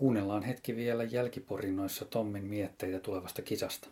[0.00, 3.88] Kuunnellaan hetki vielä jälkiporinnoissa Tommin mietteitä tulevasta kisasta.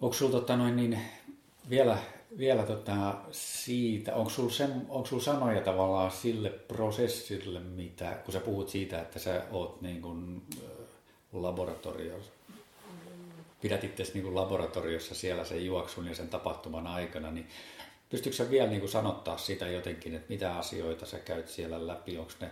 [0.00, 0.98] Onko sulla tota noin niin,
[1.70, 1.98] vielä,
[2.38, 8.40] vielä tota siitä, onko sulla, sen, onko sulla sanoja tavallaan sille prosessille, mitä, kun sä
[8.40, 10.42] puhut siitä, että sä oot niin kuin
[11.32, 12.32] laboratoriossa,
[13.60, 17.48] pidät itse niin laboratoriossa siellä sen juoksun ja sen tapahtuman aikana, niin
[18.10, 22.18] pystytkö sä vielä niin kuin sanottaa sitä jotenkin, että mitä asioita sä käyt siellä läpi,
[22.18, 22.50] onko ne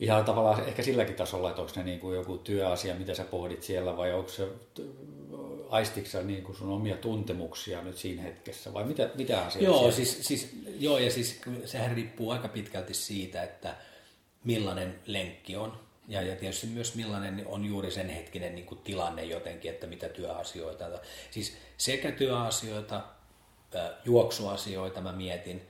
[0.00, 3.62] ihan tavallaan ehkä silläkin tasolla, että onko ne niin kuin joku työasia, mitä sä pohdit
[3.62, 4.48] siellä, vai onko se
[5.70, 10.18] aistitko niin kuin sun omia tuntemuksia nyt siinä hetkessä, vai mitä, mitä asioita Joo, siis,
[10.26, 13.74] siis, joo, ja siis sehän riippuu aika pitkälti siitä, että
[14.44, 19.24] millainen lenkki on, ja, ja tietysti myös millainen on juuri sen hetkinen niin kuin tilanne
[19.24, 20.84] jotenkin, että mitä työasioita.
[21.30, 23.02] Siis sekä työasioita,
[24.04, 25.62] juoksuasioita mä mietin,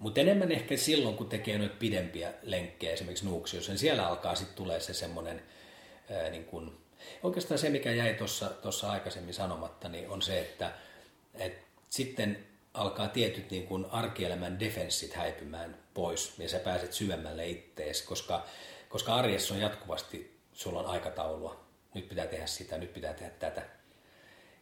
[0.00, 4.56] mutta enemmän ehkä silloin, kun tekee noita pidempiä lenkkejä, esimerkiksi nuuksiossa, niin siellä alkaa sitten
[4.56, 5.42] tulee se semmoinen,
[6.30, 6.80] niin kun,
[7.22, 8.16] oikeastaan se, mikä jäi
[8.62, 10.72] tuossa aikaisemmin sanomatta, niin on se, että
[11.34, 11.58] et
[11.90, 18.44] sitten alkaa tietyt niin kun arkielämän defenssit häipymään pois, ja sä pääset syvemmälle ittees, koska,
[18.88, 23.62] koska arjessa on jatkuvasti, sulla on aikataulua, nyt pitää tehdä sitä, nyt pitää tehdä tätä.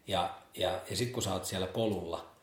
[0.07, 2.38] Ja, ja, ja sitten kun sä oot siellä polulla,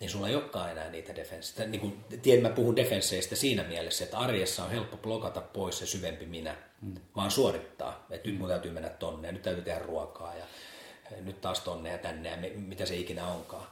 [0.00, 1.64] niin sulla ei olekaan enää niitä defensseistä.
[1.64, 5.86] Niin kuin, tiedän, mä puhun defensseistä siinä mielessä, että arjessa on helppo blokata pois se
[5.86, 6.94] syvempi minä, mm.
[7.16, 8.06] vaan suorittaa.
[8.10, 10.44] Että nyt mun täytyy mennä tonne ja nyt täytyy tehdä ruokaa ja
[11.20, 13.66] nyt taas tonne ja tänne ja mitä se ikinä onkaan.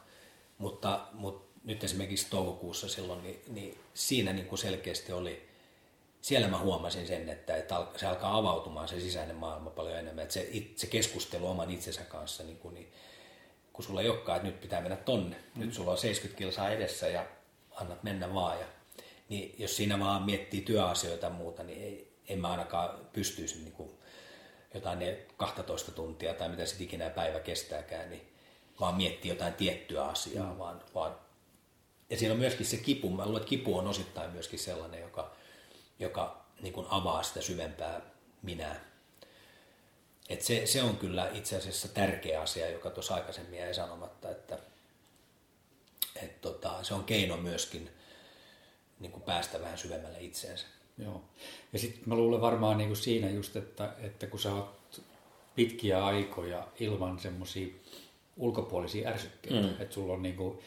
[0.59, 5.49] Mutta, mutta nyt esimerkiksi toukokuussa silloin, niin, niin siinä niin kuin selkeästi oli,
[6.21, 10.23] siellä mä huomasin sen, että, että se alkaa avautumaan se sisäinen maailma paljon enemmän.
[10.23, 12.93] Että se, se keskustelu oman itsensä kanssa niin, kuin, niin
[13.79, 15.37] kun sulla ei olekaan, että nyt pitää mennä tonne.
[15.55, 15.61] Mm.
[15.61, 17.27] Nyt sulla on 70 kilsaa edessä ja
[17.71, 18.61] annat mennä vaan.
[18.61, 18.67] Ja,
[19.29, 23.73] niin jos siinä vaan miettii työasioita ja muuta, niin ei, en mä ainakaan pystyisi niin
[23.73, 23.91] kuin
[24.75, 28.33] jotain ne 12 tuntia tai mitä sitten ikinä päivä kestääkään, niin
[28.81, 30.59] vaan miettii jotain tiettyä asiaa, mm.
[30.59, 31.17] vaan, vaan
[32.11, 35.33] ja siinä on myöskin se kipu, mä luulen, että kipu on osittain myöskin sellainen, joka,
[35.99, 38.01] joka niin kuin avaa sitä syvempää
[38.43, 38.88] minää.
[40.29, 44.59] Et se, se on kyllä itse asiassa tärkeä asia, joka tuossa aikaisemmin jäi sanomatta, että
[46.23, 47.91] et tota, se on keino myöskin
[49.01, 50.67] niin kuin päästä vähän syvemmälle itseensä.
[50.99, 51.25] Joo.
[51.73, 55.03] Ja sitten mä luulen varmaan niin kuin siinä just, että, että kun sä oot
[55.57, 57.75] pitkiä aikoja ilman semmoisia
[58.37, 59.75] ulkopuolisia ärsykkeitä, mm.
[59.79, 60.59] että sulla on niin kuin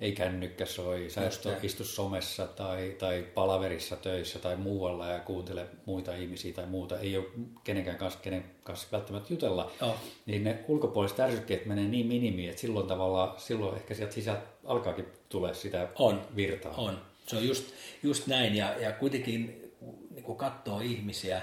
[0.00, 5.66] ei kännykkä soi, sä et istu somessa tai, tai palaverissa töissä tai muualla ja kuuntele
[5.86, 7.26] muita ihmisiä tai muuta, ei ole
[7.64, 9.94] kenenkään kanssa, kenen kanssa välttämättä jutella, oh.
[10.26, 15.06] niin ne ulkopuoliset ärsykkeet menee niin minimiin, että silloin tavallaan, silloin ehkä sieltä sisältä alkaakin
[15.28, 16.74] tulee sitä on, virtaa.
[16.76, 17.64] On, se on just,
[18.02, 19.72] just näin ja, ja kuitenkin
[20.10, 21.42] niin kun katsoo ihmisiä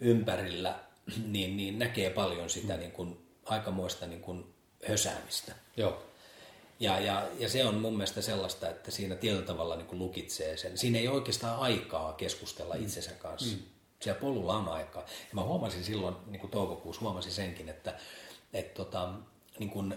[0.00, 0.74] ympärillä,
[1.26, 2.78] niin, niin näkee paljon sitä mm.
[2.78, 4.44] niin kuin, aikamoista niin kuin
[4.88, 5.52] hösäämistä.
[5.76, 6.02] Joo.
[6.80, 10.56] Ja, ja, ja se on mun mielestä sellaista, että siinä tietyllä tavalla niin kuin lukitsee
[10.56, 10.78] sen.
[10.78, 12.82] Siinä ei oikeastaan aikaa keskustella mm.
[12.82, 13.56] itsensä kanssa.
[13.56, 13.62] Mm.
[14.00, 15.02] Siellä polulla on aikaa.
[15.02, 17.94] Ja mä huomasin silloin, niin kuin toukokuussa, huomasin senkin, että,
[18.52, 19.12] että tota,
[19.58, 19.94] niin kuin,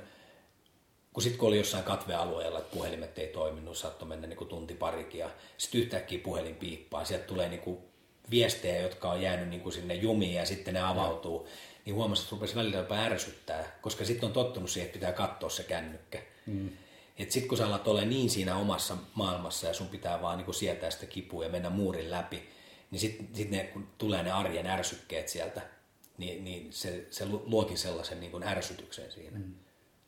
[1.13, 4.73] kun sitten kun oli jossain katvealueella, että puhelimet ei toiminut, saattoi mennä niin kuin tunti
[4.73, 7.05] parikin ja sitten yhtäkkiä puhelin piippaa.
[7.05, 7.77] Sieltä tulee niin kuin
[8.31, 11.45] viestejä, jotka on jäänyt niin kuin sinne jumiin ja sitten ne avautuu.
[11.45, 11.51] Ja.
[11.85, 15.49] Niin huomasin, että rupesi välillä jopa ärsyttää, koska sitten on tottunut siihen, että pitää katsoa
[15.49, 16.21] se kännykkä.
[16.49, 16.69] Mm.
[17.17, 20.53] Että sit kun sä alat olla niin siinä omassa maailmassa ja sun pitää vaan niin
[20.53, 22.49] sietää sitä kipua ja mennä muurin läpi,
[22.91, 25.61] niin sitten sit ne, kun tulee ne arjen ärsykkeet sieltä,
[26.17, 29.37] niin, niin se, se luokin sellaisen niin kuin ärsytyksen siinä.
[29.37, 29.53] Mm.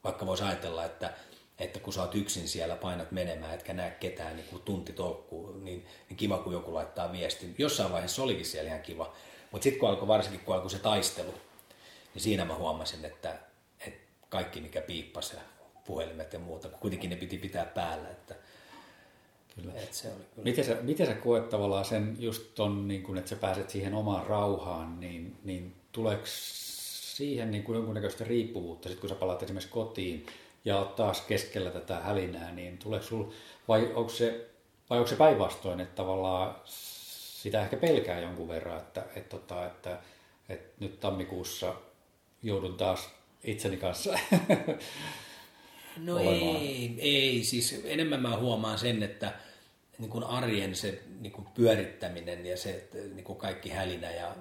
[0.03, 1.13] Vaikka voisi ajatella, että,
[1.59, 5.51] että kun sä oot yksin siellä, painat menemään, etkä näe ketään niin kuin tunti tolkkuu,
[5.51, 7.55] niin, niin kiva kun joku laittaa viestin.
[7.57, 9.13] Jossain vaiheessa olikin siellä ihan kiva,
[9.51, 11.33] mutta sitten kun alkoi varsinkin kun alkoi se taistelu,
[12.13, 13.39] niin siinä mä huomasin, että,
[13.87, 13.99] että
[14.29, 15.35] kaikki mikä piippasi
[15.85, 18.09] puhelimet ja muuta, kun kuitenkin ne piti pitää päällä.
[18.09, 18.35] Että,
[19.55, 19.73] kyllä.
[19.75, 20.43] Että se oli kyllä.
[20.43, 23.93] Miten, sä, miten sä koet tavallaan sen just ton, niin kun, että sä pääset siihen
[23.93, 29.71] omaan rauhaan, niin, niin tuleeko siihen niin kuin jonkunnäköistä riippuvuutta, sit kun sä palaat esimerkiksi
[29.71, 30.25] kotiin
[30.65, 33.23] ja oot taas keskellä tätä hälinää, niin tuleeko sul,
[33.67, 34.49] vai onko se,
[34.89, 36.55] vai onko se päinvastoin, että tavallaan
[37.41, 39.99] sitä ehkä pelkää jonkun verran, että, että, että, tota, että,
[40.49, 41.73] että nyt tammikuussa
[42.43, 43.09] joudun taas
[43.43, 44.13] itseni kanssa
[45.97, 49.33] No ei, ei, siis enemmän mä huomaan sen, että
[49.97, 54.35] niin kuin arjen se niin kuin pyörittäminen ja se niin kuin kaikki hälinä ja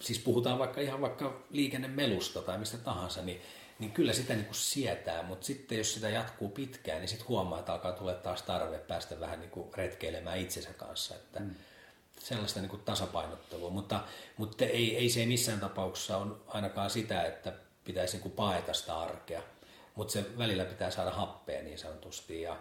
[0.00, 3.40] siis puhutaan vaikka ihan vaikka liikennemelusta tai mistä tahansa, niin,
[3.78, 7.58] niin kyllä sitä niin kuin sietää, mutta sitten jos sitä jatkuu pitkään, niin sitten huomaa,
[7.58, 11.50] että alkaa tulla taas tarve päästä vähän niin kuin retkeilemään itsensä kanssa, että mm.
[12.18, 14.04] sellaista niin kuin tasapainottelua, mutta,
[14.36, 17.52] mutta ei, ei se missään tapauksessa on ainakaan sitä, että
[17.84, 19.42] pitäisi niin kuin paeta sitä arkea,
[20.00, 22.56] mutta se välillä pitää saada happea niin sanotusti ja,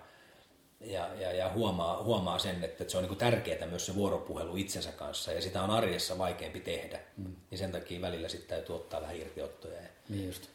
[0.81, 4.91] ja, ja, ja huomaa, huomaa sen, että se on niin tärkeää myös se vuoropuhelu itsensä
[4.91, 7.35] kanssa ja sitä on arjessa vaikeampi tehdä, mm.
[7.51, 9.79] niin sen takia välillä sitten täytyy ottaa vähän irtiottoja.
[10.09, 10.47] Niin just.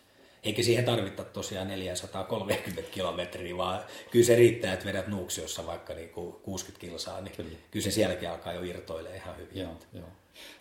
[0.43, 6.11] Eikä siihen tarvita tosiaan 430 kilometriä, vaan kyllä se riittää, että vedät Nuuksiossa vaikka niin
[6.11, 7.51] kuin 60 kilsaa, niin kyllä.
[7.71, 9.59] kyllä se sielläkin alkaa jo irtoilee ihan hyvin.
[9.59, 10.09] Joo, joo.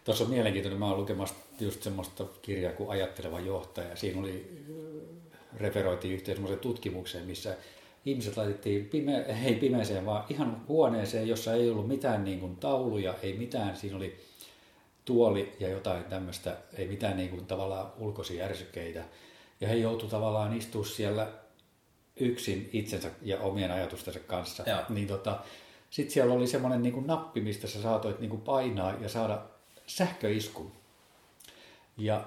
[0.04, 3.96] Tuossa on mielenkiintoinen, mä oon lukemassa just semmoista kirjaa kuin Ajatteleva johtaja.
[3.96, 4.64] Siinä oli,
[5.58, 7.56] referoitiin yhteen semmoiseen tutkimukseen, missä
[8.06, 13.14] ihmiset laitettiin pime, ei pimeeseen, vaan ihan huoneeseen, jossa ei ollut mitään niin kuin tauluja,
[13.22, 14.20] ei mitään, siinä oli
[15.06, 19.04] tuoli ja jotain tämmöistä, ei mitään niin kuin tavallaan ulkoisia ärsykkeitä.
[19.62, 21.28] Ja he joutuivat tavallaan istua siellä
[22.20, 24.64] yksin itsensä ja omien ajatustensa kanssa.
[24.68, 24.80] Joo.
[24.90, 25.40] Niin tota,
[25.90, 29.42] sitten siellä oli semmoinen niin kuin nappi, mistä sä saatoit niin kuin painaa ja saada
[29.88, 30.72] sähköiskun.
[31.98, 32.26] Ja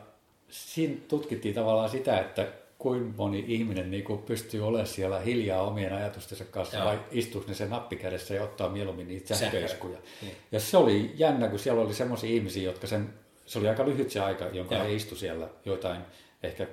[0.49, 5.93] siinä tutkittiin tavallaan sitä, että kuinka moni ihminen niin kuin pystyy olemaan siellä hiljaa omien
[5.93, 6.87] ajatustensa kanssa, Joo.
[6.87, 9.99] vai istuisi ne se nappi kädessä ja ottaa mieluummin niitä Sähkö- sähköiskuja.
[10.23, 10.37] Niin.
[10.53, 13.15] Ja se oli jännä, kun siellä oli semmoisia ihmisiä, jotka sen,
[13.47, 14.85] se oli aika lyhyt se aika, jonka Joo.
[14.85, 16.03] he istu siellä jotain
[16.43, 16.69] ehkä 10-20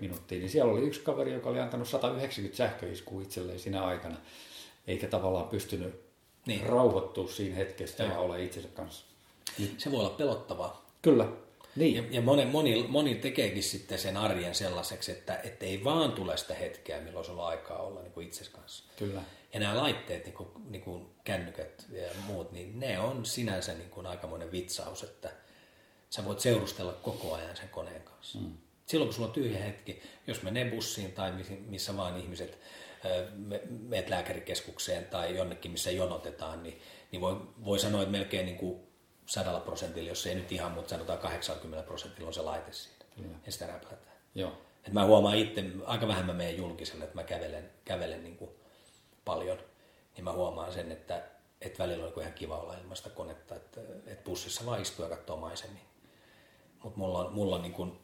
[0.00, 4.16] minuuttia, niin siellä oli yksi kaveri, joka oli antanut 190 sähköiskua itselleen siinä aikana,
[4.86, 6.00] eikä tavallaan pystynyt
[6.46, 6.66] Niin.
[6.66, 9.04] rauhoittua siinä hetkessä ja olla itsensä kanssa.
[9.78, 10.86] Se voi olla pelottavaa.
[11.02, 11.28] Kyllä,
[11.76, 11.96] niin.
[11.96, 16.54] Ja, ja moni, moni, moni tekeekin sitten sen arjen sellaiseksi, että, ei vaan tule sitä
[16.54, 18.84] hetkeä, milloin sulla on aikaa olla niin kuin itsesi kanssa.
[18.96, 19.22] Kyllä.
[19.52, 23.90] Ja nämä laitteet, niin kuin, niin kuin kännykät ja muut, niin ne on sinänsä niin
[23.90, 25.30] kuin aikamoinen vitsaus, että
[26.10, 28.38] sä voit seurustella koko ajan sen koneen kanssa.
[28.38, 28.52] Mm.
[28.86, 31.32] Silloin kun sulla on tyhjä hetki, jos menee bussiin tai
[31.66, 32.58] missä- vaan ihmiset,
[33.68, 36.80] meet lääkärikeskukseen tai jonnekin, missä jonotetaan, niin,
[37.12, 38.85] niin voi, voi sanoa, että melkein niin kuin
[39.26, 43.04] sadalla prosentilla, jos ei nyt ihan, mutta sanotaan 80 prosentilla on se laite siinä.
[43.16, 43.36] Kyllä.
[43.46, 44.16] Ja sitä räplätään.
[44.34, 44.52] Joo.
[44.86, 48.50] Et mä huomaan itse, aika vähän mä menen julkiselle, että mä kävelen, kävelen niin kuin
[49.24, 49.58] paljon,
[50.16, 51.22] niin mä huomaan sen, että,
[51.60, 54.82] että välillä on niin kuin ihan kiva olla ilman sitä konetta, että, että bussissa vaan
[54.82, 55.82] istuu ja katsoo maisemia.
[56.82, 57.98] Mutta mulla on, mulla on, niin kuin,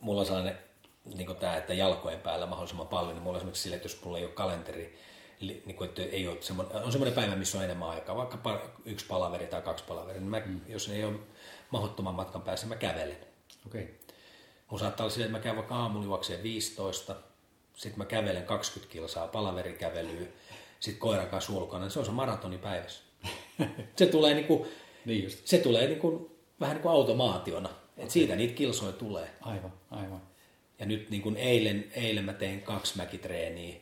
[0.00, 0.58] mulla on sellainen
[1.04, 4.04] niin kuin tämä, että jalkojen päällä mahdollisimman paljon, niin mulla on esimerkiksi sille, että jos
[4.04, 4.98] mulla ei ole kalenteri,
[5.46, 9.06] niin kuin, että ei ole semmoinen, on semmoinen päivä, missä on enemmän aikaa, vaikka yksi
[9.06, 10.60] palaveri tai kaksi palaveria, niin mä, mm.
[10.68, 11.14] jos ei ole
[11.70, 13.18] mahdottoman matkan päässä, mä kävelen.
[13.66, 13.82] Okei.
[13.82, 13.94] Okay.
[14.70, 17.16] Mun saattaa olla silleen, että mä käyn vaikka aamulla juokseen 15,
[17.74, 20.26] sitten mä kävelen 20 kilsaa palaverikävelyä,
[20.80, 23.02] sitten koiran kanssa ulkona, niin se on se maratoni päivässä.
[23.96, 24.66] Se tulee, niinku,
[25.04, 25.46] Niin just.
[25.46, 29.30] se tulee niinku, vähän niin kuin automaationa, että siitä niitä kilsoja tulee.
[29.40, 30.22] Aivan, aivan.
[30.78, 33.76] Ja nyt niin kuin eilen, eilen mä tein kaksi mäkitreeniä.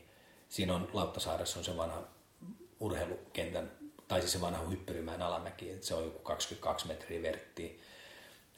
[0.52, 2.02] Siinä on Lauttasaaressa on se vanha
[2.80, 3.72] urheilukentän,
[4.08, 7.70] tai siis se vanha hyppyrimään alamäki, että se on joku 22 metriä verttiä.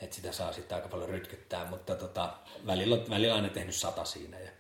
[0.00, 2.35] Että sitä saa sitten aika paljon rytkyttää, mutta tota,
[2.67, 4.38] välillä, välillä aina tehnyt sata siinä.
[4.38, 4.50] Ja,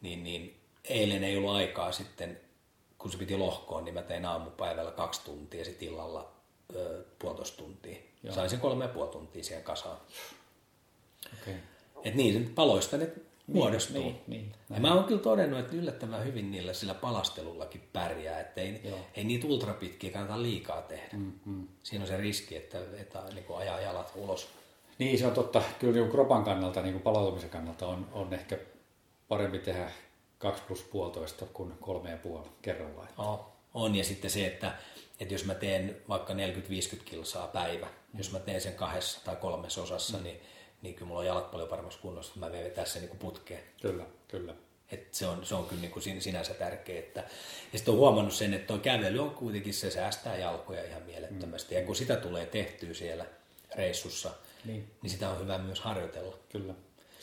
[0.00, 2.40] niin, niin eilen ei ollut aikaa sitten,
[2.98, 6.32] kun se piti lohkoon, niin mä tein aamupäivällä kaksi tuntia ja sitten illalla
[6.74, 7.96] ö, puolitoista tuntia.
[8.22, 8.34] Joo.
[8.34, 9.98] Sain sen kolme ja puoli tuntia siihen kasaan.
[11.42, 11.54] Okay.
[12.04, 13.10] Et niin, paloista ne
[13.46, 14.02] muodostuu.
[14.02, 18.60] niin, niin, ja mä oon kyllä todennut, että yllättävän hyvin niillä sillä palastelullakin pärjää, että
[18.60, 18.98] ei, Joo.
[19.14, 21.08] ei niitä ultrapitkiä kannata liikaa tehdä.
[21.12, 21.68] Mm, mm.
[21.82, 24.48] Siinä on se riski, että, että niin kuin ajaa jalat ulos.
[24.98, 25.62] Niin, se on totta.
[25.78, 28.58] Kyllä niin kropan kannalta, niin kuin palautumisen kannalta on, on ehkä
[29.28, 29.90] parempi tehdä
[30.38, 33.08] 2 plus puolitoista kuin kolme ja puoli kerrallaan.
[33.18, 34.74] No, on, ja sitten se, että,
[35.20, 36.36] että jos mä teen vaikka 40-50
[37.04, 38.18] kilsaa päivä, mm.
[38.18, 40.24] jos mä teen sen kahdessa tai kolmessa osassa, mm.
[40.24, 40.40] niin,
[40.86, 43.62] niin kyllä mulla on jalat paljon paremmassa kunnossa, että mä vetää sen niin putkeen.
[43.82, 44.54] Kyllä, kyllä.
[44.92, 46.98] Et se, on, se on kyllä niin kuin sin- sinänsä tärkeä.
[46.98, 47.20] Että,
[47.72, 51.74] ja sitten on huomannut sen, että tuo kävely on kuitenkin, se säästää jalkoja ihan mielettömästi.
[51.74, 51.80] Mm.
[51.80, 53.26] Ja kun sitä tulee tehtyä siellä
[53.76, 54.30] reissussa,
[54.64, 54.90] Niin.
[55.02, 56.38] niin sitä on hyvä myös harjoitella.
[56.52, 56.74] Kyllä.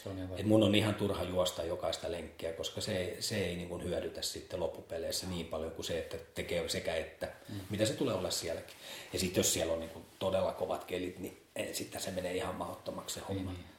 [0.03, 3.35] Se on ihan Et mun on ihan turha juosta jokaista lenkkiä, koska se, ei- se
[3.45, 7.59] ei niin kuin hyödytä sitten loppupeleissä niin paljon kuin se, että tekee sekä että, mm.
[7.69, 8.75] mitä se tulee olla sielläkin.
[9.13, 12.55] Ja sitten jos siellä on niin kuin todella kovat kelit, niin sitten se menee ihan
[12.55, 13.51] mahdottomaksi se homma.
[13.51, 13.73] Niin, niin.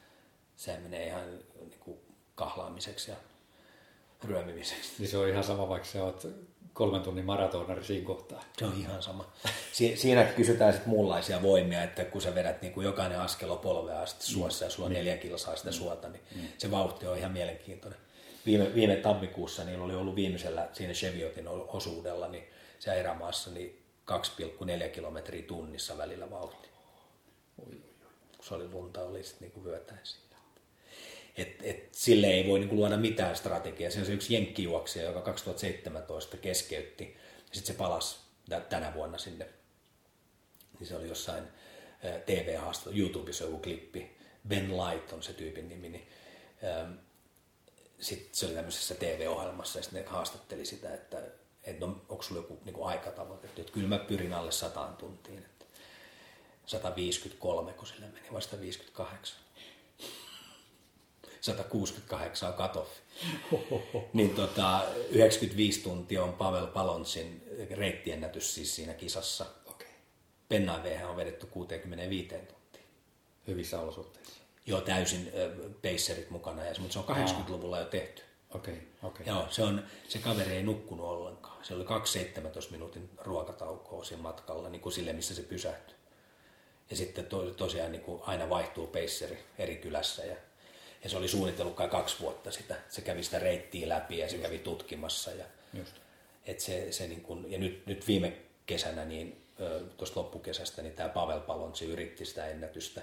[0.56, 1.98] Se menee ihan niin kuin
[2.34, 3.16] kahlaamiseksi ja
[4.24, 4.92] ryömimiseksi.
[4.98, 6.26] Niin se on ihan sama, vaikka sä oot
[6.72, 8.44] kolmen tunnin maratonari siinä kohtaa.
[8.58, 9.32] Se on ihan sama.
[9.72, 13.58] Si- siinä kysytään sitten muunlaisia voimia, että kun sä vedät niin kuin jokainen askel on
[13.58, 16.22] polvea asti suossa ja sulla on neljä kilsaa sitä suota, niin
[16.58, 17.98] se vauhti on ihan mielenkiintoinen.
[18.46, 22.44] Viime, viime tammikuussa niillä oli ollut viimeisellä siinä Cheviotin osuudella, niin
[22.78, 26.68] se erämaassa niin 2,4 kilometriä tunnissa välillä vauhti.
[27.56, 27.82] Kun
[28.42, 30.24] se oli lunta, oli sitten niin vyötäen siinä.
[31.36, 33.90] Et, et, sille ei voi niinku luoda mitään strategiaa.
[33.90, 37.16] Se on se yksi jenkkijuoksija, joka 2017 keskeytti.
[37.48, 38.16] Ja sitten se palasi
[38.48, 39.48] tä- tänä vuonna sinne
[40.78, 41.44] niin se oli jossain
[42.26, 44.16] TV-haastattelussa, YouTubessa joku klippi,
[44.48, 46.08] Ben Light on se tyypin nimi, niin
[48.00, 51.22] sitten se oli tämmöisessä TV-ohjelmassa ja sitten ne haastatteli sitä, että,
[51.64, 55.63] että no, onko sulla joku niin aikatavoite, että kyllä mä pyrin alle sataan tuntiin, että
[56.66, 59.44] 153, kun sillä meni vasta 58.
[61.40, 62.88] 168 on cut
[64.12, 69.46] Niin tota, 95 tuntia on Pavel Palonsin reittiennätys siis siinä kisassa.
[69.66, 69.88] Okay.
[70.48, 72.84] Pennain on vedetty 65 tuntiin.
[73.46, 74.32] Hyvissä olosuhteissa.
[74.66, 78.22] Joo, täysin äh, pacerit mukana, mutta se on 80-luvulla jo tehty.
[78.54, 79.24] Okei, okay, okei.
[79.24, 79.34] Okay.
[79.34, 81.64] Joo, se, on, se kaveri ei nukkunut ollenkaan.
[81.64, 85.96] Se oli 2-17 minuutin ruokataukoa siinä matkalla, niin kuin sille, missä se pysähtyi.
[86.90, 90.36] Ja sitten to, tosiaan niin kuin aina vaihtuu paceri eri kylässä ja
[91.04, 92.76] ja se oli suunnitellut kai kaksi vuotta sitä.
[92.88, 95.30] Se kävi sitä reittiä läpi ja se kävi tutkimassa.
[95.30, 95.92] Ja, Just.
[96.46, 98.36] Et se, se niin kun, ja nyt, nyt viime
[98.66, 99.44] kesänä, niin
[99.96, 103.02] tuosta loppukesästä, niin tämä Pavel Palonsi yritti sitä ennätystä.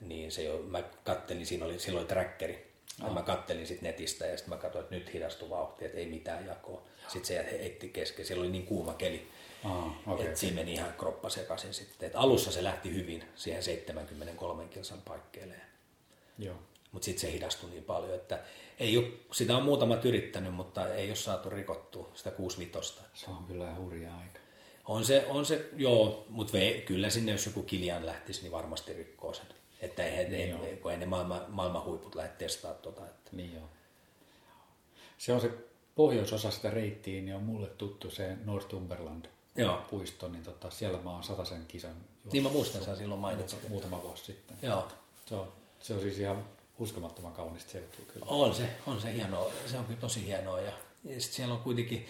[0.00, 2.73] Niin se jo, mä kattelin, siinä oli, silloin trackeri.
[3.02, 6.06] Ja mä kattelin sitten netistä ja sitten mä katsoin, että nyt hidastui vauhti, että ei
[6.06, 6.82] mitään jakoa.
[7.02, 9.28] Sitten se heitti kesken, siellä oli niin kuuma keli.
[9.64, 12.06] Ah, okay, että siinä meni ihan kroppa sekaisin sitten.
[12.06, 15.54] Et alussa se lähti hyvin siihen 73 kilsan paikkeelle.
[16.38, 16.56] Joo
[16.94, 18.38] mutta sitten se hidastui niin paljon, että
[18.78, 23.00] ei ole, sitä on muutamat yrittänyt, mutta ei ole saatu rikottua sitä 65.
[23.14, 24.38] Se on kyllä hurja aika.
[24.84, 29.34] On se, on se joo, mutta kyllä sinne jos joku Kilian lähtisi, niin varmasti rikkoo
[29.34, 29.46] sen.
[29.84, 33.06] Että ei, niin ei, kun ei ne maailman, maailman huiput lähde testaamaan tuota.
[33.06, 33.30] Että.
[33.32, 33.68] Niin joo.
[35.18, 35.50] Se on se
[35.94, 39.26] pohjoisosa sitä reittiä, niin on mulle tuttu se Northumberland
[39.56, 39.78] Joo.
[39.90, 41.94] puisto, niin tota, siellä mä oon sen kisan.
[42.32, 43.68] Niin mä muistan, sä silloin mainitsit.
[43.68, 44.56] Muutama vuosi sitten.
[44.62, 44.88] Joo.
[45.26, 46.44] Se on, se on siis ihan
[46.78, 48.26] uskomattoman kaunista seutua kyllä.
[48.28, 49.52] On se, on se hienoa.
[49.66, 50.60] Se on kyllä tosi hienoa.
[50.60, 50.72] Ja,
[51.04, 52.06] ja sit siellä on kuitenkin,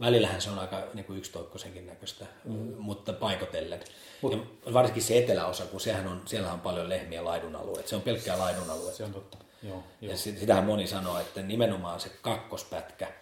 [0.00, 2.74] välillähän se on aika niin kuin yksitoikkoisenkin näköistä, mm.
[2.78, 3.80] mutta paikotellen.
[4.22, 4.32] Mut,
[4.66, 7.82] ja varsinkin se eteläosa, kun sehän on, siellä on paljon lehmiä laidunalue.
[7.86, 8.92] Se on pelkkää laidunalue.
[8.92, 9.38] Se on totta.
[9.62, 10.12] Joo, joo.
[10.12, 13.12] Ja sitähän moni sanoo, että nimenomaan se kakkospätkä,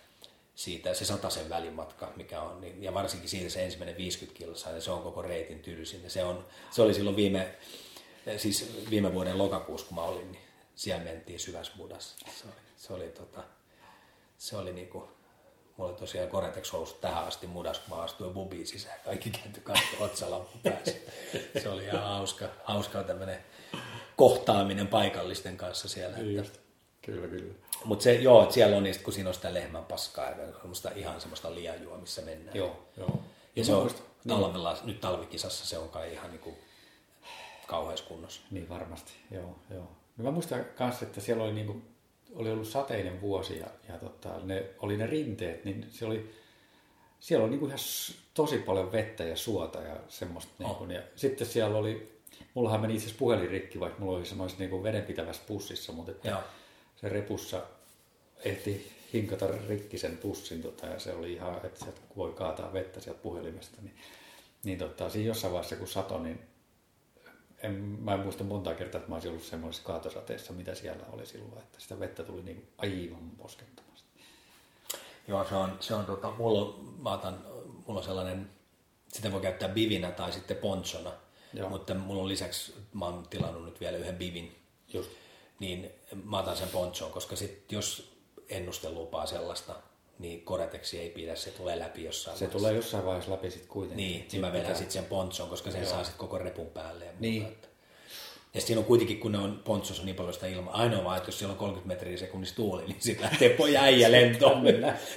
[0.54, 4.82] siitä se sen välimatka, mikä on, niin, ja varsinkin siitä se ensimmäinen 50 kilsaa, niin
[4.82, 6.04] se on koko reitin tylsin.
[6.04, 7.54] Ja se, on, se oli silloin viime,
[8.36, 10.42] siis viime vuoden lokakuussa, kun mä olin, niin
[10.74, 12.16] siellä mentiin syvässä mudassa.
[12.18, 13.44] Se oli, se oli, tota,
[14.38, 15.08] se oli niinku,
[15.76, 19.00] mulla oli tosiaan Koretex housut tähän asti mudas, kun mä astuin bubiin sisään.
[19.04, 20.96] Kaikki kääntyi katto otsalampu päässä.
[21.62, 23.44] Se oli ihan hauska, hauska tämmöinen
[24.16, 26.18] kohtaaminen paikallisten kanssa siellä.
[26.18, 26.60] Just.
[27.02, 27.54] Kyllä, kyllä.
[27.84, 31.20] Mutta se, joo, siellä on niistä, kun siinä on sitä lehmän paskaa ja semmoista, ihan
[31.20, 32.56] semmoista liajua, missä mennään.
[32.56, 33.20] Joo, joo.
[33.56, 33.90] Ja se on,
[34.28, 34.86] talvella, niin.
[34.86, 36.58] nyt talvikisassa se on kai ihan niinku
[37.66, 38.40] kauheassa kunnossa.
[38.50, 39.90] Niin varmasti, joo, joo.
[40.16, 41.82] No mä muistan myös, että siellä oli, niinku,
[42.34, 46.30] oli ollut sateinen vuosi ja, ja tota, ne, oli ne rinteet, niin se oli,
[47.20, 47.78] siellä oli niinku ihan
[48.34, 50.52] tosi paljon vettä ja suota ja semmoista.
[50.60, 50.68] Oh.
[50.68, 52.20] Niinku, ja sitten siellä oli,
[52.54, 56.28] mullahan meni itse asiassa puhelin rikki, vaikka mulla oli semmoisessa niinku vedenpitävässä pussissa, mutta että
[56.28, 56.40] Joo.
[56.96, 57.62] se repussa
[58.44, 63.00] ehti hinkata rikki sen pussin tota, ja se oli ihan, että sieltä voi kaataa vettä
[63.00, 63.82] sieltä puhelimesta.
[63.82, 63.94] Niin,
[64.64, 66.40] niin tota, siinä jossain vaiheessa kun sato, niin
[67.62, 71.26] en, mä en muista monta kertaa, että mä olisin ollut semmoisessa kaatosateessa, mitä siellä oli
[71.26, 74.08] silloin, että sitä vettä tuli niin aivan poskettomasti.
[75.28, 77.38] Joo, se on, se on tota, mulla, mä otan,
[77.86, 78.50] mulla on sellainen,
[79.12, 81.12] sitä voi käyttää bivinä tai sitten ponchona,
[81.54, 81.68] Joo.
[81.68, 84.56] mutta mulla on lisäksi, mä oon tilannut nyt vielä yhden bivin,
[84.92, 85.10] Just.
[85.58, 85.90] niin
[86.24, 88.16] mä otan sen ponchon, koska sit, jos
[88.48, 89.74] ennuste lupaa sellaista,
[90.18, 92.58] niin Koreteksi ei pidä, se tulee läpi jossain Se vaiheessa.
[92.58, 94.06] tulee jossain vaiheessa läpi sitten kuitenkin.
[94.06, 95.90] Niin, niin mä vedän sitten sen ponchon, koska sen Joo.
[95.90, 97.04] saa sitten koko repun päälle.
[97.04, 97.42] Ja niin.
[97.42, 97.68] Muuta.
[98.54, 101.28] Ja siinä on kuitenkin, kun ne on ponchossa niin paljon sitä ilmaa, ainoa vaan, että
[101.28, 104.64] jos siellä on 30 metriä sekunnissa tuuli, niin sitten lähtee pojä äijä lentoon.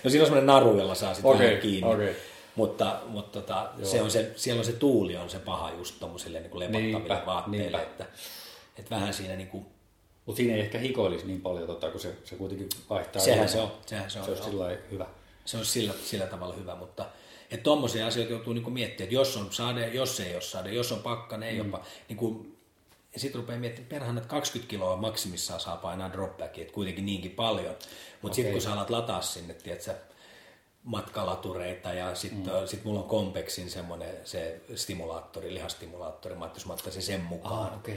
[0.03, 1.93] no siinä on semmoinen naru, jolla saa sitten okay, kiinni.
[1.93, 2.13] Okay.
[2.55, 6.39] Mutta, mutta tota, se on se, siellä on se tuuli on se paha just tuommoiselle
[6.39, 7.81] niin lepattaville niinpä, vaatteille, niinpä.
[7.81, 8.05] Että,
[8.77, 9.65] että vähän siinä niin kuin,
[10.29, 13.21] mutta siinä ei ehkä hikoilisi niin paljon, tota, kun se, se kuitenkin vaihtaa.
[13.21, 13.71] Sehän se on.
[13.85, 15.05] Sehän se on, se on sillä hyvä
[15.49, 17.05] se on sillä, sillä tavalla hyvä, mutta
[17.51, 20.91] että tuommoisia asioita joutuu niin miettimään, että jos on sade, jos ei ole sade, jos
[20.91, 21.57] on pakka, ei mm.
[21.57, 22.57] jopa, niin kuin,
[23.13, 27.31] ja sitten rupeaa miettimään, perhän, että 20 kiloa maksimissaan saa painaa dropbackia, että kuitenkin niinkin
[27.31, 27.75] paljon,
[28.21, 28.35] mutta okay.
[28.35, 29.95] sitten kun sä alat lataa sinne, tiedätkö,
[30.83, 32.67] matkalatureita ja sitten mm.
[32.67, 37.71] sit mulla on Compexin semmoinen se stimulaattori, lihastimulaattori, mä jos mä ottaisin sen mukaan.
[37.71, 37.95] Ah, okay.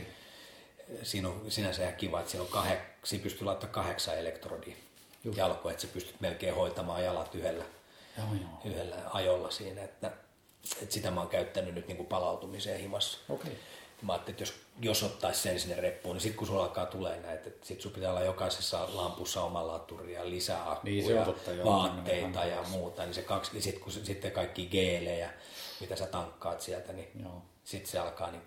[1.03, 4.77] Siinä on sinänsä ihan kiva, että siinä, on kahek, siinä pystyy laittamaan kahdeksan elektrodia
[5.25, 5.39] Just.
[5.39, 7.65] jalko, että sä pystyt melkein hoitamaan jalat yhdellä,
[8.19, 8.73] joo, joo.
[8.73, 10.13] yhdellä ajolla siinä, että,
[10.83, 13.19] että sitä mä oon käyttänyt nyt niin kuin palautumiseen himassa.
[13.29, 13.53] Okay.
[14.03, 17.21] Mä ajattelin, että jos, jos ottaisi sen sinne reppuun, niin sitten kun sulla alkaa tulee
[17.21, 21.53] näitä, että sit sun pitää olla jokaisessa lampussa oma laturi ja lisää akkuja, niin, totta,
[21.53, 25.31] joo, vaatteita ja muuta, niin se kaksi, niin sitten kun sitten kaikki geelejä,
[25.81, 27.27] mitä sä tankkaat sieltä, niin
[27.65, 28.43] sitten se alkaa niin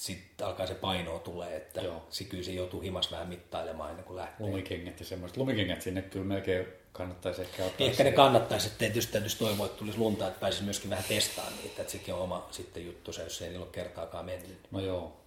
[0.00, 2.06] sitten alkaa se painoa tulee, että Joo.
[2.10, 4.46] se kyllä se joutuu himas vähän mittailemaan ennen kuin lähtee.
[4.46, 5.36] Lumikengät ja semmoiset.
[5.36, 7.86] Lumikengät sinne kyllä melkein kannattaisi ehkä ottaa.
[7.86, 11.56] Ehkä ne kannattaisi, että tietysti täytyisi toivoa, että tulisi lunta, että pääsisi myöskin vähän testaamaan
[11.56, 14.58] niitä, että sekin on oma sitten juttu se, jos ei niillä ole kertaakaan mennyt.
[14.70, 15.20] No joo.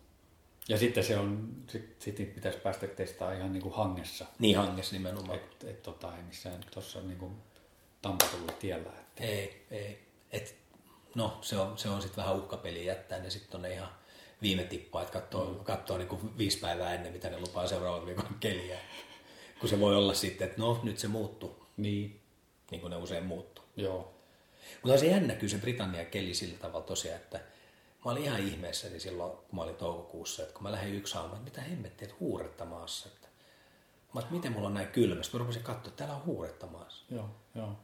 [0.68, 4.26] Ja sitten se on, sit, sit pitäisi päästä testaamaan ihan niin kuin hangessa.
[4.40, 5.38] Niin hanges nimenomaan.
[5.38, 7.34] Et, et tota, ei missään tuossa niin kuin
[8.02, 8.90] tampatulla tiellä.
[8.90, 10.00] Et, Ei, ei.
[10.32, 10.56] Et,
[11.16, 13.90] no, se on, se on sitten vähän uhkapeli jättää ne sitten tonne ihan
[14.42, 15.64] viime tippaan, että katsoo, mm.
[15.64, 18.80] katsoo niinku viisi päivää ennen, mitä ne lupaa seuraavan viikon keliä.
[19.60, 22.22] Kun se voi olla sitten, että no, nyt se muuttuu, niin,
[22.72, 23.64] niin kuin ne usein muuttuu.
[23.76, 24.14] joo.
[24.84, 27.38] Mutta se jännä kyllä se Britannian keli sillä tavalla tosiaan, että
[28.06, 31.34] mä olin ihan ihmeessäni silloin, kun mä olin toukokuussa, että kun mä lähdin yksi aamu,
[31.34, 33.10] että mitä hemmettiä, että huuretta maassa.
[33.10, 33.28] Että,
[34.14, 35.24] mä että miten mulla on näin kylmä.
[35.24, 37.06] Sitten mä rupesin katsoa, että täällä on huuretta maassa.
[37.10, 37.78] Joo, joo.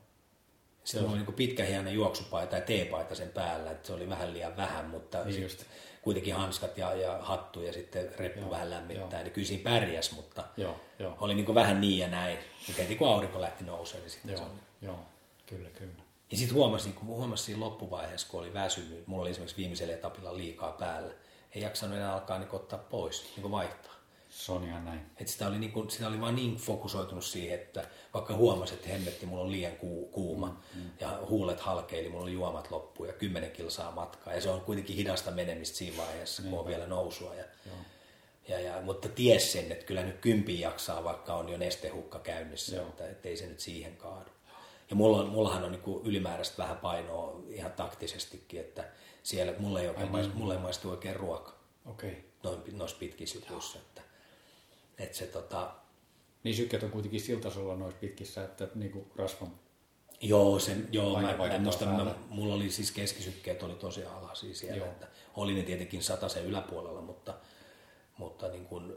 [0.84, 4.86] Sitten oli niin pitkähiäinen juoksupaita ja teepaita sen päällä, että se oli vähän liian vähän,
[4.86, 5.64] mutta Niin sit just.
[6.08, 9.24] Kuitenkin hanskat ja, ja hattu ja sitten reppu Joo, vähän lämmittää, joo.
[9.24, 11.18] niin kyllä siinä pärjäs, mutta Joo, joo.
[11.22, 12.38] oli niin vähän niin ja näin.
[12.68, 15.00] Mutta heti kun aurinko lähti nousemaan, niin sitten se Joo, on joo.
[15.46, 16.04] Kyllä, kyllä.
[16.32, 20.38] ja sitten huomasin, kun huomasin siinä loppuvaiheessa, kun oli väsynyt, mulla oli esimerkiksi viimeisellä etapilla
[20.38, 21.14] liikaa päällä,
[21.52, 23.94] ei jaksanut enää alkaa niin ottaa pois, niin vaihtaa.
[24.30, 25.02] Se on ihan näin.
[25.18, 28.90] Et sitä, oli niin kuin, sitä oli vaan niin fokusoitunut siihen, että vaikka huomasi, että
[28.90, 30.90] hemmetti, mulla on liian ku, kuuma mm, mm.
[31.00, 34.34] ja huulet halkeili, mulla oli juomat loppu ja kymmenen kilsaa matkaa.
[34.34, 37.36] Ja se on kuitenkin hidasta menemistä siinä vaiheessa, kun on vielä nousua.
[37.36, 37.44] Ja,
[38.48, 42.76] ja, ja, mutta ties sen, että kyllä nyt kympi jaksaa, vaikka on jo nestehukka käynnissä,
[42.76, 42.88] Joo.
[42.88, 44.30] että, että ei se nyt siihen kaadu.
[44.90, 48.90] Ja mulla on, mullahan on niin ylimääräistä vähän painoa ihan taktisestikin, että
[49.24, 52.12] siellä mulle ei, oikein maistu, mulle ei maistu oikein ruoka Okei.
[52.12, 52.22] Okay.
[52.44, 53.78] noin, noissa pitkissä jutuissa.
[53.80, 54.02] Että,
[54.98, 55.72] että se tota,
[56.44, 59.52] Niin sykkeet on kuitenkin sillä tasolla noissa pitkissä, että niin kuin rasvan
[60.22, 64.78] Joo, sen, joo mä, vaikuttaa musta, mä, mulla oli siis keskisykkeet oli tosi alhaisia siellä,
[64.78, 64.88] Joo.
[64.88, 67.34] että oli ne tietenkin sen yläpuolella, mutta,
[68.18, 68.94] mutta niin kuin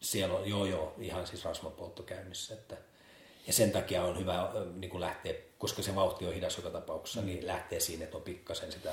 [0.00, 2.76] siellä on, joo joo, ihan siis rasvapoltto käynnissä, että,
[3.46, 7.20] ja sen takia on hyvä niin kuin lähteä, koska se vauhti on hidas joka tapauksessa,
[7.20, 7.26] mm.
[7.26, 8.92] niin lähtee siinä, että on pikkasen sitä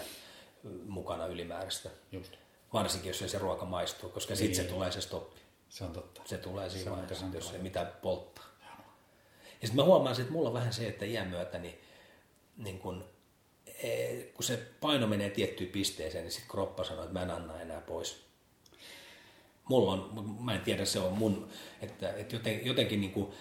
[0.85, 1.89] mukana ylimääräistä.
[2.11, 2.33] just.
[2.73, 5.41] Varsinkin, jos ei se ruoka maistuu, koska sitten se tulee se stoppi.
[5.71, 6.21] Se on totta.
[6.25, 8.45] Se tulee Se siinä on vaiheessa, jos ei mitään polttaa.
[9.61, 11.79] Ja sitten mä huomaan, että mulla on vähän se, että iän myötä, niin,
[12.57, 13.05] niin kun,
[13.83, 17.61] eh, kun se paino menee tiettyyn pisteeseen, niin sitten kroppa sanoo, että mä en anna
[17.61, 18.25] enää pois.
[19.69, 21.49] Mulla on, mä en tiedä, se on mun,
[21.81, 23.31] että, että joten, jotenkin niin kuin,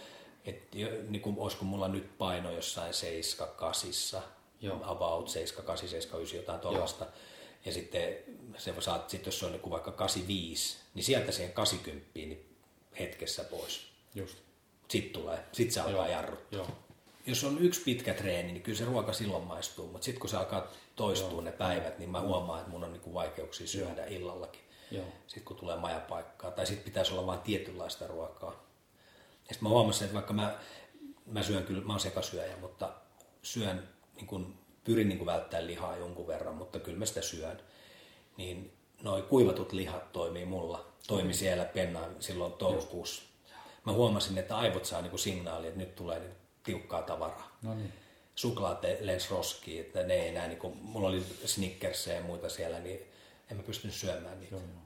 [0.44, 0.76] että
[1.08, 2.92] niin kuin, olisiko mulla nyt paino jossain
[4.14, 4.20] 7-8,
[4.60, 4.80] Joo.
[4.82, 5.32] about 7-8,
[6.32, 7.06] 7-9, jotain tuollaista.
[7.64, 8.16] Ja sitten
[8.58, 12.56] se saat, sit jos se on niin kuin vaikka 85, niin sieltä siihen 80 niin
[12.98, 13.86] hetkessä pois.
[14.14, 14.36] Just.
[14.88, 16.58] Sitten tulee, sitten se alkaa jarruttaa.
[16.58, 16.68] Joo.
[17.26, 20.36] Jos on yksi pitkä treeni, niin kyllä se ruoka silloin maistuu, mutta sitten kun se
[20.36, 21.40] alkaa toistua Joo.
[21.40, 24.60] ne päivät, niin mä huomaan, että mun on niinku vaikeuksia syödä illallakin.
[24.90, 25.04] Joo.
[25.26, 28.50] Sitten kun tulee majapaikkaa, tai sitten pitäisi olla vain tietynlaista ruokaa.
[29.48, 30.58] Ja sitten mä huomasin, että vaikka mä,
[31.26, 32.92] mä syön kyllä, mä oon sekasyöjä, mutta
[33.42, 37.60] syön, niin kun, pyrin niin välttämään lihaa jonkun verran, mutta kyllä mä sitä syön.
[38.36, 40.86] Niin noi kuivatut lihat toimii mulla.
[41.06, 43.22] Toimi siellä pennaan silloin toukokuussa.
[43.86, 47.92] Mä huomasin, että aivot saa niin signaali, että nyt tulee niin tiukkaa tavaraa No niin.
[48.34, 52.78] suklaat lens roskiin, että ne ei enää, niin kuin, mulla oli snickersejä ja muita siellä,
[52.78, 53.00] niin
[53.50, 54.54] en mä pystynyt syömään niitä.
[54.54, 54.82] Joo, joo.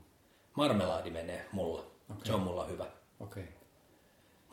[0.54, 2.24] Marmelaadi menee mulla, okay.
[2.24, 2.86] se on mulla hyvä.
[3.20, 3.42] Okay.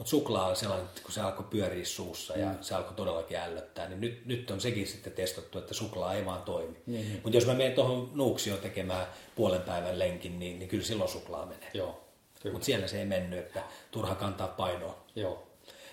[0.01, 3.89] Mutta suklaa on sellainen, että kun se alkoi pyöriä suussa ja se alkoi todellakin ällöttää,
[3.89, 6.77] niin nyt, nyt on sekin sitten testattu, että suklaa ei vaan toimi.
[6.85, 7.19] Niin, niin.
[7.23, 11.45] Mutta jos mä menen tuohon Nuuksioon tekemään puolen päivän lenkin, niin, niin kyllä silloin suklaa
[11.45, 11.71] menee.
[11.73, 12.03] Joo.
[12.51, 15.03] Mutta siellä se ei mennyt, että turha kantaa painoa.
[15.15, 15.47] Joo.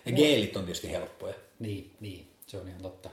[0.06, 1.34] Ja geelit on tietysti helppoja.
[1.58, 3.10] Niin, niin, se on ihan totta.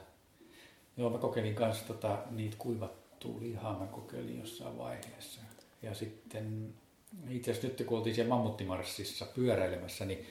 [0.96, 5.40] Joo, mä kokeilin kanssa tota, niitä kuivattua lihaa, mä kokeilin jossain vaiheessa.
[5.82, 6.74] Ja sitten
[7.28, 10.26] itse asiassa nyt kun oltiin siellä Mammuttimarssissa pyöräilemässä, niin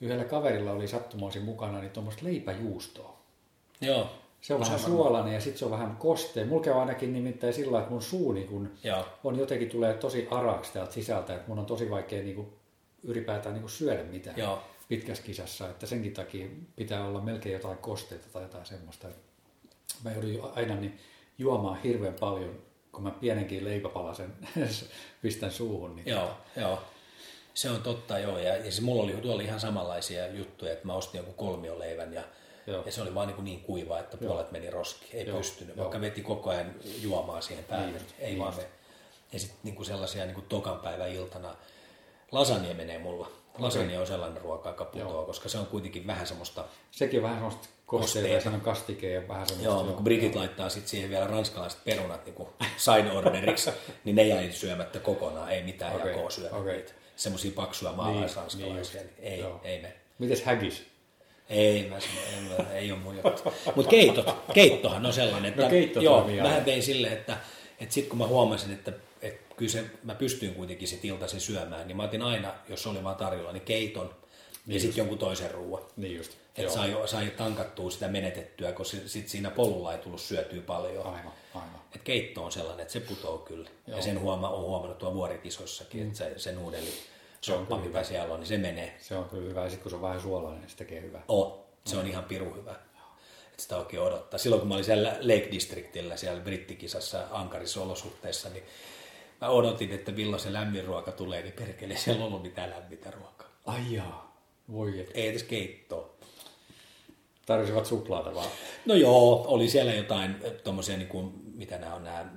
[0.00, 3.16] yhdellä kaverilla oli sattumoisin mukana niin tuommoista leipäjuustoa.
[3.80, 4.10] Joo.
[4.40, 6.48] Se on vähän suolainen ja sitten se on vähän kosteen.
[6.48, 9.04] Mulla käy ainakin nimittäin sillä että mun suu niin kun Joo.
[9.24, 12.48] on jotenkin tulee tosi araksi täältä sisältä, että mun on tosi vaikea niin kuin
[13.02, 14.62] ylipäätään niin kuin syödä mitään Joo.
[14.88, 19.08] pitkässä kisassa, että senkin takia pitää olla melkein jotain kosteita tai jotain semmoista.
[20.04, 20.98] Mä joudun jo aina niin
[21.38, 22.58] juomaan hirveän paljon,
[22.92, 24.32] kun mä pienenkin leipäpalasen
[25.22, 25.96] pistän suuhun.
[25.96, 26.78] Niin Joo, joo.
[27.58, 28.38] Se on totta, joo.
[28.38, 32.12] Ja, ja se mulla oli, tuolla oli ihan samanlaisia juttuja, että mä ostin jonkun kolmioleivän
[32.14, 32.22] ja,
[32.66, 32.82] Joo.
[32.86, 35.16] ja se oli vaan niin, kuin niin kuiva, että puolet meni roskiin.
[35.16, 35.84] Ei Joo, pystynyt, joo.
[35.84, 37.86] vaikka veti koko ajan juomaan siihen päälle.
[37.86, 38.66] Niin ei niin vaan me.
[39.32, 41.56] Ja sitten niin kuin sellaisia niin kuin tokan päivän iltana,
[42.32, 43.30] lasagne menee mulla.
[43.58, 46.64] Lasagne on sellainen ruoka, joka putoaa, koska se on kuitenkin vähän semmoista...
[46.90, 49.84] Sekin on vähän semmoista kosteita ja sellainen kastike ja vähän semmoista...
[49.84, 53.70] Joo, kun Brigit laittaa sitten siihen vielä ranskalaiset perunat niin kuin side orderiksi,
[54.04, 56.76] niin ne jäi syömättä kokonaan, ei mitään okay, jakoa syödä okay.
[56.76, 56.92] niitä.
[57.18, 59.60] Semmoisia paksuja maalaisranskalaisia, niin, niin, ei, Joo.
[59.64, 59.92] ei me.
[60.18, 60.86] Mites hägis?
[61.48, 63.52] Ei, mä sanon, ei, ei ole mun juttu.
[63.76, 65.62] Mutta keitot, keittohan on sellainen, että
[65.94, 67.36] no joo, mä tein silleen, että,
[67.80, 71.88] että sitten kun mä huomasin, että, että kyllä se, mä pystyin kuitenkin sit iltaisin syömään,
[71.88, 74.14] niin mä otin aina, jos oli vaan tarjolla, niin keiton
[74.68, 75.82] niin ja sitten jonkun toisen ruoan.
[75.96, 76.32] Niin just.
[76.56, 81.06] Että sai, sai tankattua sitä menetettyä, kun sitten siinä polulla ei tullut syötyä paljon.
[81.06, 81.80] Aivan, aivan.
[81.94, 83.70] Et keitto on sellainen, että se putoo kyllä.
[83.86, 83.96] Joo.
[83.96, 86.06] Ja sen huoma, on huomannut tuo vuorikisossakin, mm.
[86.06, 86.86] että se, se nuudeli
[87.40, 88.96] se soppa, on mitä siellä on, niin se menee.
[89.00, 91.22] Se on kyllä hyvä, ja sitten kun se on vähän suolainen, niin se tekee hyvää.
[91.28, 92.72] On, se on ihan piru hyvä.
[92.72, 94.38] Että sitä oikein odottaa.
[94.38, 98.64] Silloin kun mä olin siellä Lake Districtillä, siellä brittikisassa ankarissa olosuhteissa, niin
[99.40, 103.10] mä odotin, että milloin se lämmin ruoka tulee, niin perkele, siellä on ollut mitään lämmintä
[103.10, 103.48] ruokaa.
[103.66, 104.27] Ai jaa.
[104.72, 105.10] Voi et.
[105.14, 106.14] Ei edes keittoa.
[107.46, 108.50] Tarvisivat suklaata vaan.
[108.86, 112.28] No joo, oli siellä jotain tuommoisia, niin kuin, mitä nämä on nämä äh,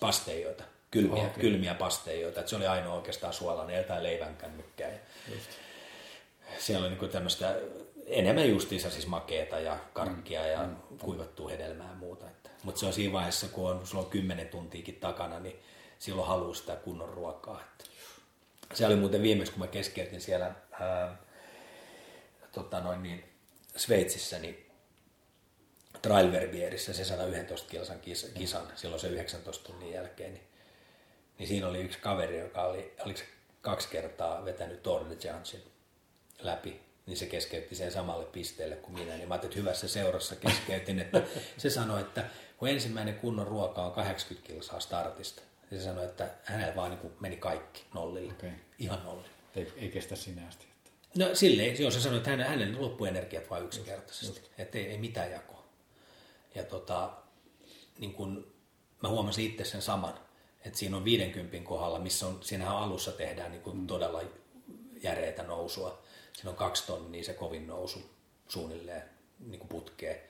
[0.00, 1.40] pasteijoita, kylmiä, okay.
[1.40, 2.40] kylmiä pasteijoita.
[2.40, 4.90] Että se oli ainoa oikeastaan suolainen, jotain leivänkännykää.
[6.58, 7.56] Siellä oli niin tämmöistä
[8.06, 10.48] enemmän justiinsa siis makeeta ja karkkia mm.
[10.48, 10.98] ja mm.
[10.98, 12.26] kuivattua hedelmää ja muuta.
[12.62, 15.60] Mutta se on siinä vaiheessa, kun on, sulla on kymmenen tuntiikin takana, niin
[15.98, 17.60] silloin haluaa sitä kunnon ruokaa.
[17.60, 17.84] Että
[18.74, 21.16] se oli muuten viimeksi, kun mä keskeytin siellä ää,
[22.52, 23.24] tota noin niin,
[23.76, 24.70] Sveitsissä, niin
[26.02, 30.46] Trailverbierissä se 111 kilsan kis, kisan silloin se 19 tunnin jälkeen, niin,
[31.38, 33.20] niin siinä oli yksi kaveri, joka oli, oliko
[33.60, 35.62] kaksi kertaa vetänyt Tour de Jansin
[36.38, 39.16] läpi, niin se keskeytti sen samalle pisteelle kuin minä.
[39.16, 41.22] Niin mä ajattelin, että hyvässä seurassa keskeytin, että
[41.56, 42.24] se sanoi, että
[42.56, 47.12] kun ensimmäinen kunnon ruoka on 80 kilsaa startista, niin se sanoi, että hänellä vaan niin
[47.20, 48.50] meni kaikki nollille, okay.
[48.78, 49.30] ihan nollille.
[49.56, 50.66] Ei, ei kestä sinä asti.
[51.14, 54.52] No silleen, joo, se sanoi, että hänen loppuenergiat vain yksinkertaisesti, just.
[54.58, 55.64] että ei, ei mitään jakoa.
[56.54, 57.10] Ja tota,
[57.98, 58.52] niin kun,
[59.02, 60.14] mä huomasin itse sen saman,
[60.64, 63.86] että siinä on 50 kohdalla, missä on, siinähän alussa tehdään niin mm.
[63.86, 64.22] todella
[65.02, 66.02] järeitä nousua.
[66.32, 68.10] Siinä on kaksi tonnia se kovin nousu
[68.48, 69.02] suunnilleen
[69.38, 70.20] niin putkeen.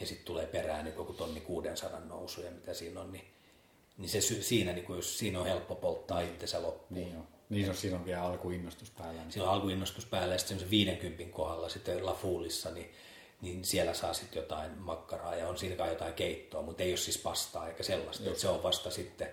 [0.00, 3.24] Ja sitten tulee perään niin joku tonni 600 nousu ja mitä siinä on, niin,
[3.98, 7.00] niin se, siinä, niin jos siinä on helppo polttaa itsensä loppuun.
[7.00, 7.28] Niin on.
[7.48, 9.22] Niin on, siinä on vielä alkuinnostus päällä.
[9.22, 9.32] Niin.
[9.32, 12.92] Siinä on alkuinnostus päällä ja sitten se 50 kohdalla sitten La Foolissa, niin,
[13.40, 16.96] niin siellä saa sitten jotain makkaraa ja on siinä kai jotain keittoa, mutta ei ole
[16.96, 18.24] siis pastaa eikä sellaista.
[18.28, 19.28] Että se on vasta sitten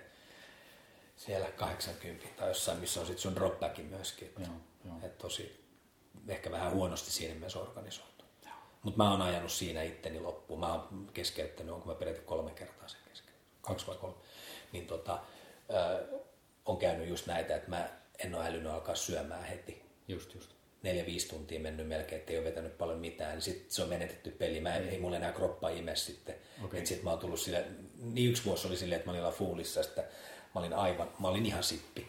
[1.16, 4.28] siellä 80 tai jossain, missä on sitten sun dropbackin myöskin.
[4.28, 4.50] Että, joo,
[4.84, 4.96] joo.
[5.02, 5.66] että tosi
[6.28, 8.16] ehkä vähän huonosti siinä mielessä organisoitu.
[8.86, 10.60] Mutta mä oon ajanut siinä itteni loppuun.
[10.60, 13.34] Mä oon keskeyttänyt, onko mä peräti kolme kertaa sen kesken.
[13.60, 14.16] Kaksi vai kolme.
[14.72, 15.12] Niin tota,
[15.74, 16.20] äh,
[16.64, 19.82] on käynyt just näitä, että mä en ole älynyt alkaa syömään heti.
[20.08, 20.50] Just, just.
[20.82, 23.32] Neljä-viisi tuntia mennyt melkein, ettei ole vetänyt paljon mitään.
[23.32, 24.60] Niin sitten se on menetetty peli.
[24.60, 26.34] Mä en, ei mulle enää kroppa ime sitten.
[26.64, 26.86] Okay.
[26.86, 27.64] Sitten mä oon tullut sille,
[28.02, 30.00] niin yksi vuosi oli silleen, että mä olin fuulissa, että
[30.54, 32.08] mä olin aivan, mä olin ihan sippi.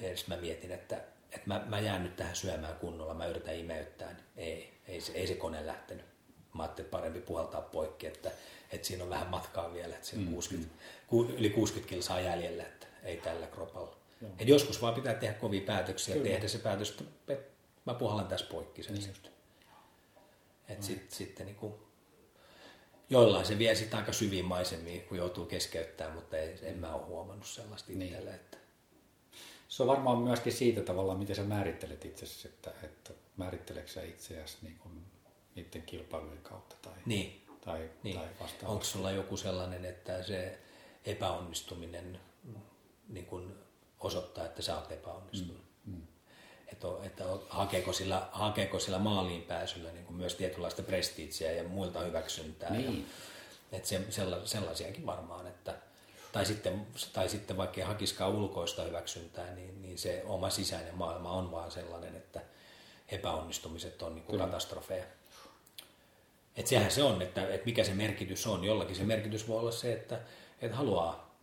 [0.00, 0.96] Ja mä mietin, että,
[1.32, 4.12] että mä, mä jään nyt tähän syömään kunnolla, mä yritän imeyttää.
[4.12, 6.13] Niin ei, ei, se, ei se kone lähtenyt.
[6.54, 8.30] Mä ajattelin, parempi puhaltaa poikki, että,
[8.72, 10.74] että siinä on vähän matkaa vielä, että siinä mm, 60,
[11.12, 11.18] mm.
[11.38, 13.96] yli 60 kilsaa jäljellä, että ei tällä kropalla.
[14.38, 16.28] Et joskus vaan pitää tehdä kovia päätöksiä Kyllä.
[16.28, 17.04] tehdä se päätös, että
[17.84, 19.28] mä puhallan tässä poikki sen niin just.
[20.68, 20.84] Et no.
[20.84, 21.74] sit, sitten niin kuin,
[23.10, 27.04] joillain se vie sitten aika syviin maisemiin, kun joutuu keskeyttämään, mutta ei, en mä ole
[27.04, 28.28] huomannut sellaista niin.
[28.28, 28.58] Että...
[29.68, 34.56] Se on varmaan myöskin siitä tavalla, miten sä määrittelet itsesi, että, että määritteleekö sä itseäsi
[34.62, 34.94] niin kuin
[35.54, 37.46] niiden kilpailujen kautta tai, niin.
[37.64, 38.16] tai, niin.
[38.16, 38.66] tai vastaavasti.
[38.66, 40.58] Onko sulla joku sellainen, että se
[41.04, 42.20] epäonnistuminen
[43.08, 43.54] niin kuin
[44.00, 45.62] osoittaa, että sä oot epäonnistunut.
[45.86, 45.94] Mm.
[45.94, 46.02] Mm.
[46.72, 52.00] Että, että hakeeko, sillä, hakeeko sillä maaliin pääsyllä niin kuin myös tietynlaista prestiitsiä ja muilta
[52.00, 52.70] hyväksyntää.
[52.70, 53.08] Niin.
[53.72, 55.74] Ja, että se, sella, sellaisiakin varmaan, että
[56.32, 61.30] tai sitten, tai sitten vaikka ei hakiskaan ulkoista hyväksyntää, niin, niin se oma sisäinen maailma
[61.30, 62.40] on vaan sellainen, että
[63.08, 65.04] epäonnistumiset on niin kuin katastrofeja.
[66.56, 68.64] Että sehän se on, että, että mikä se merkitys on.
[68.64, 70.20] Jollakin se merkitys voi olla se, että,
[70.60, 71.36] että haluaa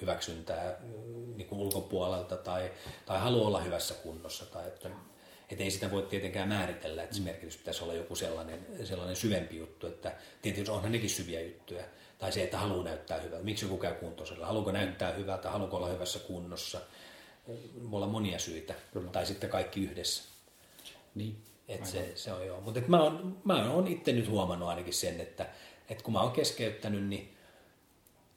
[0.00, 2.70] hyväksyntää mm, niin kuin ulkopuolelta tai,
[3.06, 4.46] tai haluaa olla hyvässä kunnossa.
[4.46, 4.90] Tai että,
[5.50, 7.24] et ei sitä voi tietenkään määritellä, että se mm.
[7.24, 11.84] merkitys pitäisi olla joku sellainen, sellainen syvempi juttu, että tietysti onhan nekin syviä juttuja.
[12.18, 13.44] Tai se, että haluaa näyttää hyvältä.
[13.44, 14.46] Miksi joku käy kuntoisella?
[14.46, 15.50] Haluaako näyttää hyvältä?
[15.50, 16.80] Haluaako olla hyvässä kunnossa?
[17.90, 18.74] Voi olla monia syitä.
[18.92, 19.10] Kyllä.
[19.10, 20.24] Tai sitten kaikki yhdessä.
[21.14, 21.36] Niin.
[21.68, 22.60] Et se, se on joo.
[22.60, 25.46] Mutta mä oon, mä oon itse nyt huomannut ainakin sen, että,
[25.88, 27.34] että kun mä oon keskeyttänyt, niin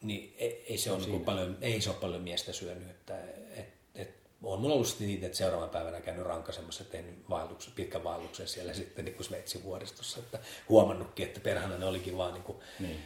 [0.01, 2.89] niin ei, ei se, ole niin paljon, ei se ole paljon miestä syönyt.
[2.89, 3.19] Että,
[3.55, 4.09] et, et,
[4.43, 8.73] on mulla ollut niin, että seuraavana päivänä käynyt rankasemassa ja tehnyt vaelluksen, pitkän vaelluksen siellä
[8.83, 12.99] sitten niin Sveitsin vuoristossa, että huomannutkin, että perhana ne olikin vaan niin kuin niin.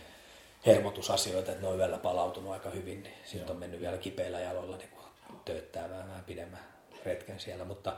[0.66, 4.78] hermotusasioita, että ne on yöllä palautunut aika hyvin, niin sitten on mennyt vielä kipeillä jaloilla
[4.78, 5.06] niin kuin
[5.46, 6.66] tööttää vähän, vähän pidemmän
[7.06, 7.98] retken siellä, mutta,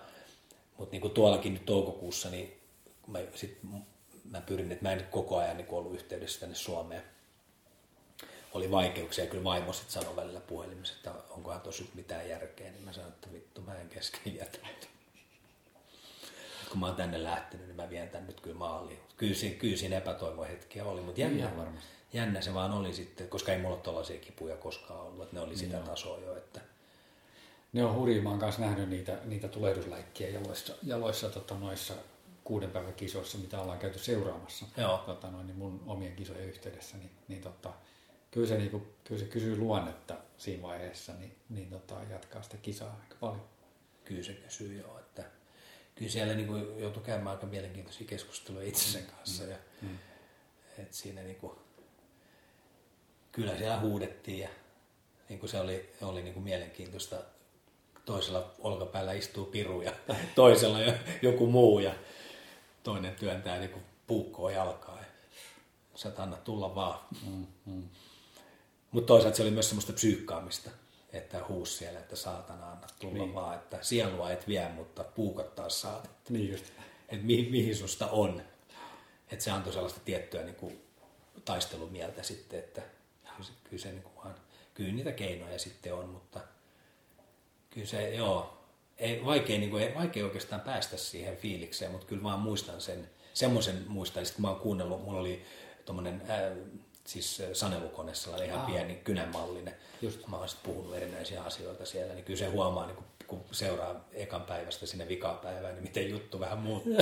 [0.78, 2.62] mutta niin kuin tuollakin nyt toukokuussa, niin
[3.08, 3.60] mä, sit,
[4.32, 7.04] mä pyrin, että mä en nyt koko ajan niin ollut yhteydessä tänne Suomeen,
[8.54, 9.26] oli vaikeuksia.
[9.26, 13.34] Kyllä vaimo sitten sanoi välillä puhelimessa, että onkohan tosi mitään järkeä, niin mä sanoin, että
[13.34, 14.58] vittu mä en kesken jätä.
[16.70, 19.00] kun mä oon tänne lähtenyt, niin mä vien tän nyt kyllä maaliin.
[19.18, 21.52] Kyllä siinä, kyllä siinä epätoivohetkiä oli, mutta jännä,
[22.14, 25.42] jännä se vaan oli sitten, koska ei mulla ole tollaisia kipuja koskaan ollut, että ne
[25.42, 25.86] oli sitä Joo.
[25.86, 26.38] tasoa jo.
[26.38, 26.62] Että...
[27.74, 31.94] Ne on hurjia, mä oon kanssa nähnyt niitä, niitä tulehdusläikkiä jaloissa, jaloissa tota, noissa
[32.44, 34.98] kuuden päivän kisoissa, mitä ollaan käyty seuraamassa Joo.
[34.98, 37.74] Tota, noin, niin mun omien kisojen yhteydessä, niin, niin tota,
[38.32, 42.58] kyllä se, niin kuin, kyllä se kysyy luonnetta siinä vaiheessa, niin, niin tota, jatkaa sitä
[42.58, 43.46] kisaa aika paljon.
[44.06, 45.24] Kyllä se kysyy joo, että
[45.96, 49.06] kyllä siellä niin kuin joutui käymään aika mielenkiintoisia keskusteluja itsensä mm.
[49.06, 49.44] kanssa.
[49.44, 49.98] Ja, mm.
[50.78, 51.58] et siinä niin kuin,
[53.32, 54.50] kyllä siellä huudettiin ja
[55.30, 57.16] niin kuin se oli, oli niin kuin mielenkiintoista.
[58.06, 59.94] Toisella olkapäällä istuu piru ja
[60.36, 60.78] toisella
[61.22, 61.94] joku muu ja
[62.84, 64.98] toinen työntää niin kuin puukkoa jalkaa.
[64.98, 65.06] Ja
[65.96, 67.00] sä anna tulla vaan.
[67.28, 67.90] Mm, mm.
[68.92, 70.70] Mutta toisaalta se oli myös semmoista psyykkaamista,
[71.14, 73.34] että huus siellä, että saatana anna tulla niin.
[73.34, 76.10] vaan, että sielua et vie, mutta puukat taas saat.
[76.30, 76.66] Niin just.
[77.10, 78.42] Että mihin, mihin susta on.
[79.32, 80.84] Että se antoi sellaista tiettyä niin kuin,
[81.46, 82.82] taistelumieltä sitten, että
[83.24, 84.36] kyllä se, kyllä, se niin kuin vaan,
[84.74, 86.40] kyllä niitä keinoja sitten on, mutta
[87.74, 88.58] kyllä se, joo,
[88.98, 93.84] ei, vaikea, niin kuin, vaikea oikeastaan päästä siihen fiilikseen, mutta kyllä vaan muistan sen, semmoisen
[93.88, 95.46] muistan, kun mä oon kuunnellut, mulla oli
[95.86, 96.22] tuommoinen
[97.06, 98.68] siis sanelukone, sellainen ihan Aa.
[98.68, 99.76] pieni kynänmallinen.
[100.02, 100.28] Just.
[100.28, 104.06] Mä oon sitten puhunut erinäisiä asioita siellä, niin kyllä se huomaa, niin kun, kun seuraa
[104.14, 106.98] ekan päivästä sinne vikapäivään, niin miten juttu vähän muuttuu.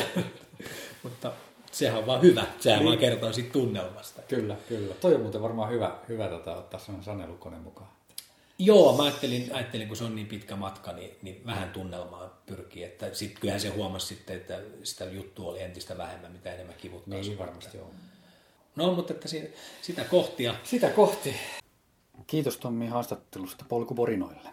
[1.04, 1.32] Mutta
[1.72, 2.88] sehän on vaan hyvä, sehän niin.
[2.88, 4.22] vaan kertoo siitä tunnelmasta.
[4.22, 4.96] Kyllä, kyllä.
[4.96, 7.90] Toi on muuten varmaan hyvä, hyvä tota, ottaa sellainen sanelukone mukaan.
[8.64, 12.84] Joo, mä ajattelin, ajattelin, kun se on niin pitkä matka, niin, niin vähän tunnelmaa pyrkii.
[12.84, 17.20] Että sit, kyllähän se huomasi sitten, että sitä juttua oli entistä vähemmän, mitä enemmän kivuttaa.
[17.20, 17.92] Niin, varmasti joo.
[18.76, 19.28] No, mutta että
[19.82, 20.56] sitä kohtia.
[20.64, 21.36] Sitä kohti.
[22.28, 24.50] Kiitos Tommi haastattelusta polkuporinoille.